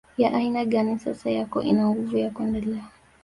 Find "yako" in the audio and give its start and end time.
1.29-1.61